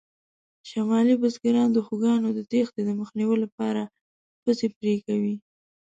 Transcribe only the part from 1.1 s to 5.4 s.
بزګران د خوکانو د تېښتې د مخنیوي لپاره پزې پرې کوي.